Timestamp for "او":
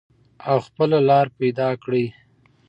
0.49-0.57